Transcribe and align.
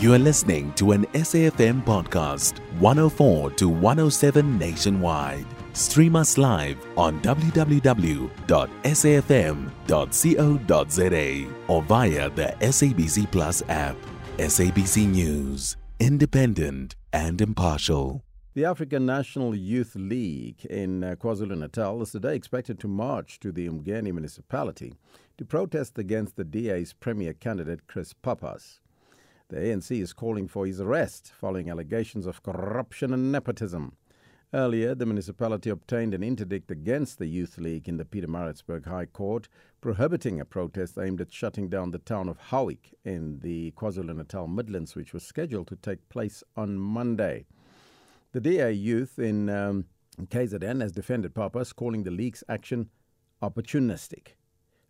You 0.00 0.14
are 0.14 0.18
listening 0.18 0.72
to 0.74 0.92
an 0.92 1.06
SAFM 1.06 1.82
podcast, 1.84 2.60
104 2.78 3.50
to 3.50 3.68
107 3.68 4.56
nationwide. 4.56 5.44
Stream 5.72 6.14
us 6.14 6.38
live 6.38 6.78
on 6.96 7.20
www.safm.co.za 7.20 7.74
or 11.66 11.82
via 11.82 12.30
the 12.30 12.54
SABC 12.60 13.28
Plus 13.32 13.64
app. 13.68 13.96
SABC 14.36 15.08
News, 15.08 15.76
independent 15.98 16.94
and 17.12 17.40
impartial. 17.40 18.22
The 18.54 18.66
African 18.66 19.04
National 19.04 19.52
Youth 19.52 19.96
League 19.96 20.64
in 20.66 21.02
uh, 21.02 21.16
KwaZulu 21.16 21.58
Natal 21.58 22.00
is 22.02 22.12
today 22.12 22.36
expected 22.36 22.78
to 22.78 22.86
march 22.86 23.40
to 23.40 23.50
the 23.50 23.68
Umgeni 23.68 24.12
municipality 24.12 24.94
to 25.38 25.44
protest 25.44 25.98
against 25.98 26.36
the 26.36 26.44
DA's 26.44 26.92
premier 26.92 27.32
candidate, 27.32 27.88
Chris 27.88 28.12
Pappas. 28.12 28.78
The 29.48 29.56
ANC 29.56 30.02
is 30.02 30.12
calling 30.12 30.46
for 30.46 30.66
his 30.66 30.78
arrest 30.78 31.32
following 31.34 31.70
allegations 31.70 32.26
of 32.26 32.42
corruption 32.42 33.14
and 33.14 33.32
nepotism. 33.32 33.96
Earlier, 34.52 34.94
the 34.94 35.06
municipality 35.06 35.70
obtained 35.70 36.12
an 36.12 36.22
interdict 36.22 36.70
against 36.70 37.18
the 37.18 37.26
Youth 37.26 37.56
League 37.56 37.88
in 37.88 37.96
the 37.96 38.04
Pietermaritzburg 38.04 38.84
High 38.84 39.06
Court, 39.06 39.48
prohibiting 39.80 40.38
a 40.38 40.44
protest 40.44 40.98
aimed 40.98 41.22
at 41.22 41.32
shutting 41.32 41.70
down 41.70 41.92
the 41.92 41.98
town 41.98 42.28
of 42.28 42.38
Howick 42.38 42.94
in 43.06 43.40
the 43.40 43.70
KwaZulu 43.72 44.16
Natal 44.16 44.46
Midlands, 44.46 44.94
which 44.94 45.14
was 45.14 45.22
scheduled 45.22 45.68
to 45.68 45.76
take 45.76 46.06
place 46.10 46.44
on 46.54 46.78
Monday. 46.78 47.46
The 48.32 48.40
DA 48.40 48.72
youth 48.72 49.18
in 49.18 49.48
um, 49.48 49.86
KZN 50.20 50.82
has 50.82 50.92
defended 50.92 51.34
Pappas, 51.34 51.72
calling 51.72 52.02
the 52.02 52.10
league's 52.10 52.44
action 52.50 52.90
opportunistic. 53.42 54.34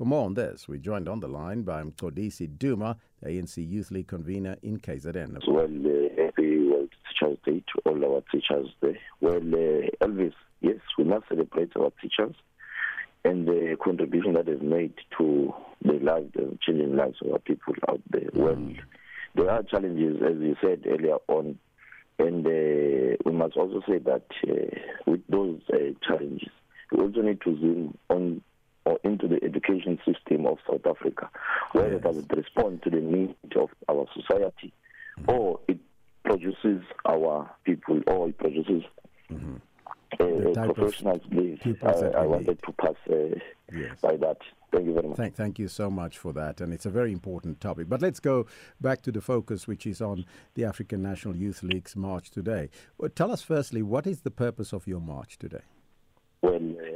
For 0.00 0.06
more 0.06 0.24
on 0.24 0.32
this, 0.32 0.66
we're 0.66 0.78
joined 0.78 1.10
on 1.10 1.20
the 1.20 1.28
line 1.28 1.60
by 1.60 1.82
Mqondisi 1.82 2.56
Duma, 2.56 2.96
the 3.20 3.28
ANC 3.28 3.58
Youth 3.68 3.90
League 3.90 4.06
convener 4.06 4.56
in 4.62 4.78
KZN. 4.78 5.46
Well, 5.46 5.66
uh, 5.66 6.24
happy 6.24 6.66
World 6.70 6.88
Teachers 7.06 7.36
Day 7.44 7.62
to 7.74 7.82
all 7.84 8.14
our 8.14 8.22
teachers 8.32 8.68
there. 8.80 8.96
Well, 9.20 9.36
uh, 9.36 9.90
Elvis, 10.00 10.32
yes, 10.62 10.78
we 10.96 11.04
must 11.04 11.28
celebrate 11.28 11.76
our 11.76 11.92
teachers 12.00 12.34
and 13.26 13.46
the 13.46 13.76
contribution 13.84 14.32
that 14.32 14.46
they've 14.46 14.62
made 14.62 14.94
to 15.18 15.52
the 15.84 15.92
lives, 15.98 16.32
the 16.32 16.56
changing 16.66 16.96
lives 16.96 17.18
of 17.22 17.32
our 17.32 17.38
people 17.38 17.74
out 17.86 18.00
there. 18.08 18.30
Mm. 18.30 18.36
Well, 18.36 18.74
there 19.34 19.50
are 19.50 19.62
challenges, 19.64 20.16
as 20.22 20.40
you 20.40 20.56
said 20.62 20.82
earlier 20.86 21.18
on, 21.28 21.58
and 22.18 22.46
uh, 22.46 23.16
we 23.26 23.32
must 23.32 23.54
also 23.54 23.82
say 23.86 23.98
that 23.98 24.24
uh, 24.48 24.78
with 25.04 25.20
those 25.28 25.60
uh, 25.70 25.92
challenges, 26.08 26.48
we 26.90 27.02
also 27.02 27.20
need 27.20 27.42
to 27.42 27.60
zoom 27.60 27.98
on 28.08 28.40
into 29.20 29.34
the 29.34 29.44
education 29.44 29.98
system 30.04 30.46
of 30.46 30.58
South 30.68 30.86
Africa, 30.86 31.28
whether 31.72 32.00
yes. 32.02 32.16
it 32.16 32.36
respond 32.36 32.82
to 32.82 32.90
the 32.90 33.00
need 33.00 33.34
of 33.56 33.70
our 33.88 34.06
society 34.14 34.72
mm-hmm. 35.18 35.30
or 35.30 35.60
it 35.68 35.78
produces 36.24 36.82
our 37.08 37.50
people 37.64 38.00
or 38.06 38.28
it 38.28 38.38
produces 38.38 38.82
mm-hmm. 39.30 39.56
uh, 40.20 40.72
professionals. 40.72 41.20
Please, 41.30 41.58
I, 41.82 41.90
I 41.90 42.26
wanted 42.26 42.60
to 42.62 42.72
pass 42.72 42.94
uh, 43.10 43.38
yes. 43.72 44.00
by 44.00 44.16
that. 44.16 44.38
Thank 44.72 44.86
you 44.86 44.94
very 44.94 45.08
much. 45.08 45.16
Thank, 45.16 45.34
thank 45.34 45.58
you 45.58 45.66
so 45.66 45.90
much 45.90 46.18
for 46.18 46.32
that. 46.34 46.60
And 46.60 46.72
it's 46.72 46.86
a 46.86 46.90
very 46.90 47.12
important 47.12 47.60
topic. 47.60 47.88
But 47.88 48.02
let's 48.02 48.20
go 48.20 48.46
back 48.80 49.02
to 49.02 49.12
the 49.12 49.20
focus, 49.20 49.66
which 49.66 49.84
is 49.84 50.00
on 50.00 50.24
the 50.54 50.64
African 50.64 51.02
National 51.02 51.34
Youth 51.34 51.62
League's 51.64 51.96
march 51.96 52.30
today. 52.30 52.70
Well, 52.96 53.10
tell 53.10 53.32
us 53.32 53.42
firstly, 53.42 53.82
what 53.82 54.06
is 54.06 54.20
the 54.20 54.30
purpose 54.30 54.72
of 54.72 54.86
your 54.86 55.00
march 55.00 55.38
today? 55.38 55.62
Well, 56.42 56.54
uh, 56.54 56.89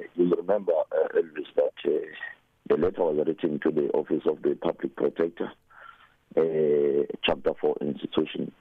remember, 0.47 0.73
uh, 0.73 1.09
Elvis, 1.19 1.47
that 1.57 1.73
uh, 1.87 1.99
the 2.69 2.77
letter 2.77 3.03
was 3.03 3.27
written 3.27 3.59
to 3.61 3.71
the 3.71 3.89
Office 3.91 4.23
of 4.27 4.43
the 4.43 4.55
Public 4.55 4.95
Protector, 4.97 5.51
uh, 6.37 7.07
Chapter 7.23 7.53
4 7.61 7.77
institution, 7.81 8.53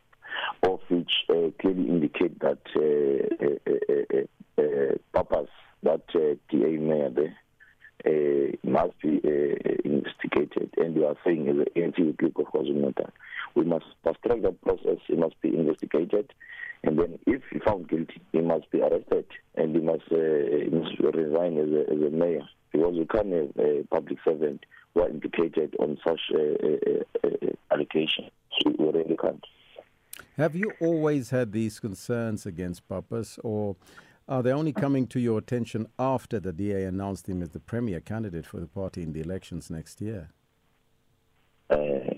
of 0.64 0.80
which 0.90 1.12
uh, 1.30 1.50
clearly 1.60 1.88
indicate 1.88 2.40
that 2.40 2.60
uh, 2.76 3.46
uh, 3.46 4.22
uh, 4.60 4.62
uh, 4.62 4.96
purpose 5.14 5.50
that 5.84 6.04
uh, 6.16 6.36
DA 6.50 6.78
mayor 6.78 7.10
there 7.10 7.36
uh, 8.06 8.56
must 8.64 9.00
be 9.02 9.20
uh, 9.24 9.74
investigated. 9.84 10.74
And 10.78 10.96
we 10.96 11.06
are 11.06 11.18
of 11.88 11.96
KwaZulu-Natal, 11.96 13.12
we 13.56 13.66
must 13.66 13.86
fast 14.04 14.18
track 14.26 14.42
that 14.42 14.62
process. 14.62 14.98
It 15.10 15.20
must 15.20 15.40
be 15.42 15.50
investigated. 15.50 16.34
And 16.84 17.00
then 17.00 17.20
if 17.26 17.42
he 17.52 17.60
found 17.60 17.88
guilty, 17.88 18.22
he 18.32 18.42
must 18.42 18.70
be 18.72 18.82
arrested 18.82 19.26
and 19.56 19.76
he 19.76 19.82
must, 19.82 20.04
uh, 20.12 20.16
he 20.16 20.70
must 20.72 21.00
resign 21.00 21.58
as 21.58 21.70
a, 21.70 21.94
as 21.94 22.02
a 22.02 22.10
mayor 22.10 22.44
because 22.72 22.96
you 22.96 23.06
can't 23.06 23.32
have 23.32 23.66
a 23.66 23.84
public 23.90 24.18
servant 24.26 24.66
who 24.94 25.02
are 25.02 25.10
implicated 25.10 25.76
on 25.80 25.98
such 26.06 26.20
uh, 26.34 26.38
uh, 27.24 27.30
allegations. 27.72 28.32
We 28.66 28.74
really 28.86 29.16
can't. 29.16 29.44
Have 30.38 30.56
you 30.56 30.72
always 30.82 31.30
had 31.30 31.52
these 31.52 31.80
concerns 31.80 32.46
against 32.46 32.88
Pappas, 32.90 33.40
or 33.44 33.76
are 34.28 34.42
they 34.42 34.52
only 34.52 34.74
coming 34.74 35.06
to 35.08 35.20
your 35.20 35.38
attention 35.38 35.88
after 36.00 36.40
the 36.40 36.52
DA 36.52 36.86
announced 36.86 37.30
him 37.30 37.42
as 37.42 37.50
the 37.50 37.60
premier 37.60 38.00
candidate 38.00 38.46
for 38.46 38.60
the 38.60 38.68
party 38.68 39.04
in 39.04 39.14
the 39.14 39.22
elections 39.22 39.70
next 39.70 40.02
year? 40.02 40.30
Uh, 41.74 42.14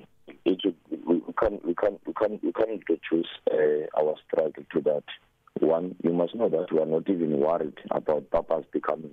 it, 0.45 0.75
we, 1.07 1.21
can 1.39 1.59
we 1.65 1.73
can 1.75 1.97
we 2.05 2.13
can 2.13 2.39
we 2.43 2.51
can 2.51 2.79
reduce 2.89 3.27
uh, 3.51 3.99
our 3.99 4.15
struggle 4.27 4.63
to 4.73 4.81
that. 4.81 5.03
One, 5.59 5.95
you 6.03 6.11
must 6.11 6.35
know 6.35 6.49
that 6.49 6.71
we 6.71 6.79
are 6.79 6.85
not 6.85 7.09
even 7.09 7.39
worried 7.39 7.77
about 7.91 8.29
Pappas 8.29 8.65
becoming 8.73 9.11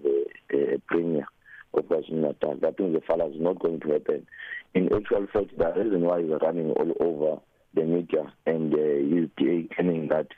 a, 0.53 0.75
a 0.75 0.79
premier 0.89 1.27
of 1.75 1.85
KwaZulu 1.85 2.13
Natal. 2.13 2.59
I 2.67 2.71
think 2.73 2.93
the 2.93 3.03
fall 3.07 3.31
is 3.31 3.41
not 3.41 3.61
going 3.61 3.79
to 3.81 3.93
happen. 3.93 4.27
In 4.75 4.93
actual 4.93 5.27
fact, 5.33 5.57
the 5.57 5.73
reason 5.77 6.01
why 6.01 6.23
he's 6.23 6.31
running 6.43 6.73
all 6.73 6.93
over 6.99 7.41
the 7.75 7.83
media 7.85 8.33
and 8.47 8.75
uh, 8.75 9.27
he's 9.39 9.69
claiming 9.77 10.09
that 10.09 10.29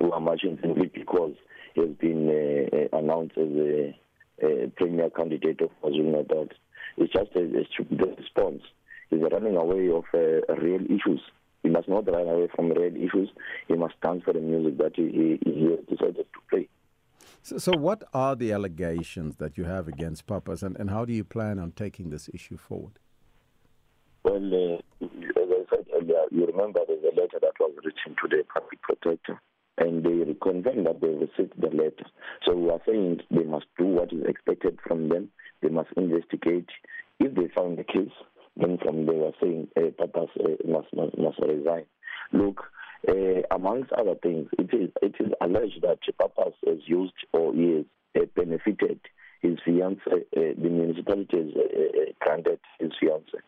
we 0.00 0.10
are 0.10 0.20
marching 0.20 0.58
simply 0.62 0.86
because 0.86 1.34
he 1.74 1.80
has 1.80 1.90
been 1.98 2.28
uh, 2.28 2.76
uh, 2.76 2.98
announced 2.98 3.36
as 3.36 3.48
a, 3.48 3.98
a 4.42 4.68
premier 4.76 5.10
candidate 5.10 5.60
of 5.60 5.70
KwaZulu 5.82 6.12
Natal. 6.12 6.48
It's 6.96 7.12
just 7.12 7.30
a, 7.34 7.40
a 7.40 7.64
stupid 7.72 8.16
response. 8.18 8.62
He's 9.10 9.20
running 9.32 9.56
away 9.56 9.88
of 9.90 10.04
uh, 10.14 10.54
real 10.54 10.82
issues. 10.84 11.20
He 11.62 11.68
must 11.68 11.88
not 11.88 12.06
run 12.06 12.28
away 12.28 12.48
from 12.54 12.70
real 12.70 12.96
issues. 12.96 13.30
He 13.68 13.74
must 13.74 14.00
dance 14.00 14.22
for 14.24 14.32
the 14.32 14.40
music 14.40 14.78
that 14.78 14.92
he, 14.96 15.38
he, 15.44 15.50
he 15.50 15.76
decided 15.88 16.26
to 16.32 16.40
play. 16.48 16.68
So, 17.42 17.58
so, 17.58 17.72
what 17.76 18.04
are 18.14 18.36
the 18.36 18.52
allegations 18.52 19.36
that 19.36 19.58
you 19.58 19.64
have 19.64 19.88
against 19.88 20.26
Pappas, 20.26 20.62
and, 20.62 20.76
and 20.78 20.90
how 20.90 21.04
do 21.04 21.12
you 21.12 21.24
plan 21.24 21.58
on 21.58 21.72
taking 21.72 22.10
this 22.10 22.28
issue 22.32 22.56
forward? 22.56 22.98
Well, 24.24 24.36
uh, 24.36 25.04
as 25.04 25.48
I 25.50 25.64
said 25.70 25.86
earlier, 25.94 26.24
you 26.30 26.46
remember 26.46 26.80
there's 26.86 27.02
a 27.02 27.20
letter 27.20 27.38
that 27.40 27.54
was 27.58 27.72
written 27.82 28.16
to 28.22 28.28
the 28.28 28.44
public 28.52 28.82
protector 28.82 29.40
and 29.80 30.04
they 30.04 30.34
confirm 30.42 30.84
that 30.84 31.00
they 31.00 31.08
received 31.08 31.58
the 31.58 31.68
letter. 31.68 32.04
So 32.44 32.54
we 32.54 32.70
are 32.70 32.80
saying 32.86 33.20
they 33.30 33.44
must 33.44 33.66
do 33.78 33.86
what 33.86 34.12
is 34.12 34.22
expected 34.26 34.78
from 34.86 35.08
them. 35.08 35.30
They 35.62 35.70
must 35.70 35.88
investigate. 35.96 36.68
If 37.18 37.34
they 37.34 37.48
find 37.54 37.78
the 37.78 37.84
case, 37.84 38.12
then 38.56 38.78
from 38.78 39.06
there 39.06 39.14
we 39.16 39.24
are 39.24 39.32
saying 39.40 39.68
uh, 39.76 39.90
Pappas 39.98 40.28
uh, 40.38 40.68
must, 40.68 40.88
must, 40.94 41.18
must 41.18 41.38
resign. 41.40 41.84
Look, 42.32 42.62
uh, 43.08 43.42
amongst 43.50 43.92
other 43.92 44.14
things, 44.22 44.48
it 44.58 44.72
is 44.74 44.90
it 45.02 45.14
is 45.20 45.32
alleged 45.40 45.82
that 45.82 45.98
Pappas 46.18 46.54
has 46.66 46.78
used 46.86 47.14
or 47.32 47.50
uh, 47.50 48.20
benefited 48.36 49.00
his 49.40 49.58
fiance. 49.64 50.00
The 50.32 50.54
municipality 50.58 51.36
has 51.36 52.14
granted 52.20 52.60
his 52.78 52.92
fiance 53.00 53.38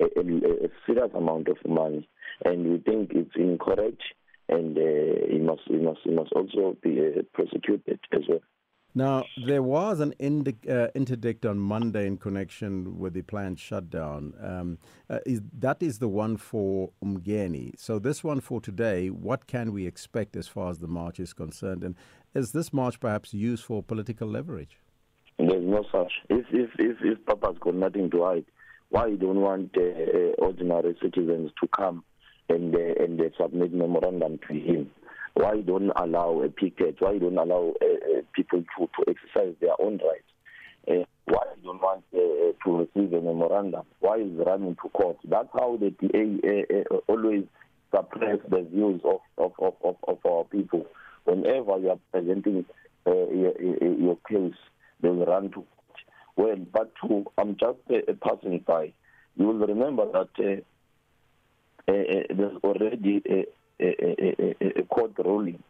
a, 0.00 0.04
a, 0.04 0.66
a 0.66 0.68
serious 0.86 1.10
amount 1.14 1.48
of 1.48 1.56
money, 1.66 2.08
and 2.44 2.70
we 2.70 2.78
think 2.78 3.12
it's 3.14 3.36
incorrect 3.36 4.02
and 4.48 4.76
uh, 4.76 5.26
he 5.30 5.38
must 5.38 5.62
he 5.66 5.76
must 5.76 6.00
he 6.04 6.10
must 6.10 6.32
also 6.32 6.76
be 6.82 6.98
uh, 7.00 7.22
prosecuted 7.32 8.00
as 8.12 8.22
well. 8.28 8.40
Now, 8.94 9.24
there 9.46 9.62
was 9.62 10.00
an 10.00 10.12
indi- 10.18 10.68
uh, 10.68 10.88
interdict 10.94 11.46
on 11.46 11.58
Monday 11.58 12.06
in 12.06 12.18
connection 12.18 12.98
with 12.98 13.14
the 13.14 13.22
planned 13.22 13.58
shutdown. 13.58 14.34
Um, 14.38 14.78
uh, 15.08 15.20
is, 15.24 15.40
that 15.60 15.82
is 15.82 15.98
the 15.98 16.08
one 16.08 16.36
for 16.36 16.90
Umgeni. 17.02 17.72
So, 17.78 17.98
this 17.98 18.22
one 18.22 18.40
for 18.40 18.60
today, 18.60 19.08
what 19.08 19.46
can 19.46 19.72
we 19.72 19.86
expect 19.86 20.36
as 20.36 20.46
far 20.46 20.70
as 20.70 20.78
the 20.78 20.88
march 20.88 21.20
is 21.20 21.32
concerned? 21.32 21.82
And 21.82 21.94
is 22.34 22.52
this 22.52 22.70
march 22.72 23.00
perhaps 23.00 23.32
used 23.32 23.64
for 23.64 23.82
political 23.82 24.28
leverage? 24.28 24.76
There's 25.38 25.64
no 25.64 25.84
such. 25.90 26.12
If 26.28 26.44
if 26.50 26.70
if, 26.78 26.98
if 27.00 27.26
Pappas 27.26 27.56
got 27.60 27.74
nothing 27.74 28.10
to 28.10 28.24
hide, 28.24 28.44
why 28.90 29.06
you 29.06 29.16
don't 29.16 29.40
want 29.40 29.74
uh, 29.76 29.80
uh 29.80 30.32
ordinary 30.38 30.96
citizens 31.02 31.50
to 31.60 31.68
come 31.68 32.04
and 32.50 32.74
uh, 32.74 33.02
and 33.02 33.20
submit 33.40 33.72
memorandum 33.72 34.38
to 34.46 34.54
him. 34.54 34.90
Why 35.34 35.60
don't 35.60 35.90
allow 35.96 36.42
a 36.42 36.48
picket? 36.48 36.96
Why 37.00 37.18
don't 37.18 37.38
allow 37.38 37.72
uh, 37.80 37.84
uh, 37.84 38.22
people 38.34 38.62
to, 38.78 38.86
to 38.86 39.10
exercise 39.10 39.54
their 39.60 39.80
own 39.80 39.98
rights? 39.98 40.28
Uh, 40.86 41.04
why 41.24 41.44
don't 41.64 41.80
want 41.80 42.04
uh, 42.14 42.52
to 42.64 42.78
receive 42.78 43.12
a 43.12 43.20
memorandum? 43.20 43.82
Why 44.00 44.16
is 44.16 44.32
running 44.46 44.76
to 44.82 44.88
court? 44.90 45.16
That's 45.24 45.48
how 45.54 45.78
the 45.78 45.94
uh, 46.90 46.96
always 47.08 47.44
suppress 47.94 48.38
the 48.48 48.62
views 48.70 49.00
of, 49.04 49.20
of, 49.38 49.52
of, 49.58 49.74
of, 49.84 49.96
of 50.08 50.18
our 50.26 50.44
people. 50.44 50.86
Whenever 51.24 51.78
you 51.78 51.90
are 51.90 51.98
presenting 52.12 52.64
your, 53.06 53.62
your 53.62 54.18
case, 54.28 54.58
they 55.00 55.08
will 55.08 55.24
run 55.24 55.50
to 55.50 55.54
court. 55.54 55.66
Well, 56.36 56.56
but 56.72 56.92
to, 57.02 57.24
I'm 57.38 57.56
just 57.56 57.78
uh, 57.90 58.12
passing 58.22 58.58
by. 58.66 58.92
You 59.36 59.46
will 59.46 59.66
remember 59.66 60.06
that 60.12 60.28
uh, 60.38 61.92
uh, 61.92 62.34
there's 62.36 62.56
already 62.64 63.22
a, 63.80 64.54
a, 64.60 64.80
a, 64.80 64.82
court 64.84 65.12
ruling 65.24 65.62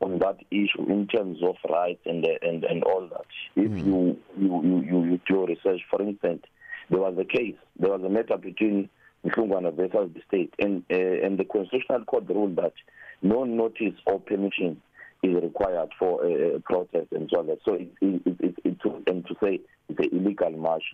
on 0.00 0.18
that 0.18 0.38
issue 0.50 0.86
in 0.88 1.06
terms 1.06 1.38
of 1.42 1.56
rights 1.68 2.00
and 2.06 2.24
and 2.42 2.64
and 2.64 2.82
all 2.84 3.08
that. 3.08 3.26
If 3.56 3.70
mm. 3.70 3.86
you, 3.86 4.18
you 4.38 4.82
you 4.82 5.04
you 5.04 5.20
do 5.28 5.46
research, 5.46 5.80
for 5.90 6.02
instance, 6.02 6.42
there 6.90 7.00
was 7.00 7.16
a 7.18 7.24
case, 7.24 7.56
there 7.78 7.90
was 7.90 8.02
a 8.02 8.08
matter 8.08 8.36
between 8.36 8.88
Mlungwana 9.24 9.74
versus 9.74 10.10
the 10.14 10.20
state, 10.28 10.54
and 10.58 10.82
uh, 10.90 11.26
and 11.26 11.38
the 11.38 11.44
constitutional 11.44 12.04
court 12.04 12.28
ruled 12.28 12.56
that 12.56 12.74
no 13.22 13.44
notice 13.44 13.94
or 14.06 14.20
permission 14.20 14.80
is 15.22 15.34
required 15.34 15.90
for 15.98 16.24
a 16.24 16.60
protest 16.60 17.08
and 17.12 17.30
so 17.32 17.40
on. 17.40 17.56
So 17.64 17.74
it, 17.74 17.90
it, 18.00 18.22
it, 18.26 18.54
it, 18.64 18.80
to, 18.82 19.02
and 19.06 19.26
to 19.26 19.34
say 19.42 19.60
it's 19.88 19.98
an 19.98 20.08
illegal 20.12 20.50
march 20.50 20.84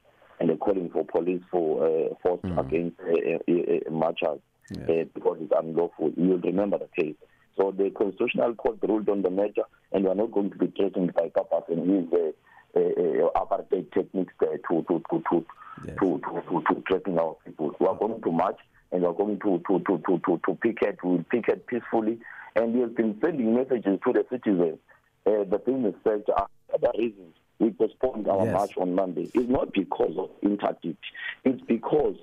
and 0.41 0.49
they're 0.49 0.57
calling 0.57 0.91
for 0.91 1.05
police 1.05 1.43
for 1.51 1.85
uh, 1.85 2.15
force 2.23 2.41
mm. 2.43 2.59
against 2.59 2.99
uh, 3.01 3.53
uh, 3.53 3.91
marchers 3.91 4.41
uh, 4.77 5.05
because 5.15 5.39
it's 5.41 5.53
unlawful. 5.57 6.13
You'll 6.17 6.39
remember 6.39 6.79
the 6.79 6.89
case. 7.03 7.17
So 7.57 7.71
the 7.77 7.91
constitutional 7.91 8.55
court 8.55 8.79
ruled 8.83 9.09
on 9.09 9.23
the 9.23 9.31
matter, 9.31 9.65
and 9.93 10.05
we 10.05 10.11
are 10.11 10.15
not 10.15 10.33
going 10.33 10.51
to 10.51 10.57
be 10.59 10.69
threatened 10.69 11.13
by 11.15 11.29
Pappas 11.29 11.65
and 11.69 11.87
use 11.87 12.11
the 12.11 12.35
uh, 12.75 12.81
uh, 12.81 13.45
apartheid 13.45 13.93
techniques 13.93 14.33
to 14.41 14.85
to 14.89 15.03
to 15.11 15.23
to 15.31 15.47
yes. 15.87 15.97
to, 16.01 16.21
to, 16.21 16.43
to, 16.49 16.63
to 16.75 16.83
threaten 16.89 17.19
our 17.19 17.37
people. 17.45 17.73
We 17.79 17.87
are 17.87 17.95
going 17.95 18.21
to 18.23 18.33
march 18.33 18.59
and 18.91 19.03
we 19.03 19.09
are 19.09 19.13
going 19.13 19.39
to 19.41 19.63
to 19.69 19.79
to 19.81 19.99
to 20.07 20.21
to, 20.25 20.41
to 20.47 20.55
picket. 20.57 20.99
We 21.05 21.11
will 21.11 21.25
picket 21.25 21.67
peacefully, 21.67 22.19
and 22.57 22.75
we 22.75 22.81
have 22.81 22.97
been 22.97 23.19
sending 23.23 23.55
messages 23.55 23.99
to 24.05 24.13
the 24.13 24.25
citizens, 24.31 24.79
uh, 25.27 25.45
the 25.51 25.61
business 25.65 25.95
sector, 26.05 26.33
other 26.73 26.93
reasons. 26.99 27.35
We 27.59 27.71
postponed 27.71 28.27
our 28.29 28.45
yes. 28.45 28.55
march 28.55 28.77
on 28.77 28.95
Monday. 28.95 29.31
It's 29.35 29.49
not 29.49 29.73
because 29.73 30.17
of 30.19 30.31
interdicts. 30.43 31.09
It's 31.45 31.61
because 31.69 32.17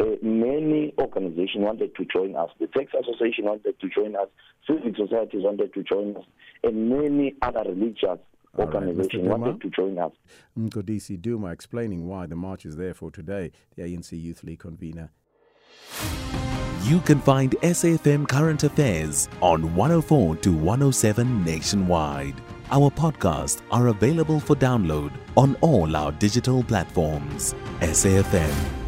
uh, 0.00 0.04
many 0.22 0.94
organizations 0.98 1.64
wanted 1.64 1.94
to 1.96 2.04
join 2.04 2.36
us. 2.36 2.50
The 2.60 2.66
Tax 2.68 2.92
Association 2.94 3.44
wanted 3.44 3.78
to 3.80 3.88
join 3.88 4.14
us. 4.16 4.28
Civic 4.66 4.96
societies 4.96 5.42
wanted 5.42 5.74
to 5.74 5.82
join 5.82 6.16
us. 6.16 6.24
And 6.62 6.90
many 6.90 7.34
other 7.42 7.62
religious 7.68 8.18
organizations 8.58 9.28
right, 9.28 9.38
wanted 9.38 9.60
to 9.60 9.70
join 9.70 9.98
us. 9.98 10.12
Mqondisi 10.58 11.20
Duma 11.20 11.48
explaining 11.48 12.06
why 12.06 12.26
the 12.26 12.36
march 12.36 12.64
is 12.64 12.76
there 12.76 12.94
for 12.94 13.10
today, 13.10 13.52
the 13.76 13.82
ANC 13.82 14.12
Youth 14.12 14.44
League 14.44 14.60
convener. 14.60 15.10
You 16.84 17.00
can 17.00 17.20
find 17.20 17.52
SAFM 17.60 18.28
Current 18.28 18.64
Affairs 18.64 19.28
on 19.42 19.74
104 19.74 20.36
to 20.36 20.52
107 20.52 21.44
nationwide. 21.44 22.34
Our 22.70 22.90
podcasts 22.90 23.60
are 23.70 23.88
available 23.88 24.40
for 24.40 24.54
download 24.54 25.12
on 25.36 25.56
all 25.60 25.94
our 25.96 26.12
digital 26.12 26.62
platforms. 26.62 27.54
SAFM 27.80 28.87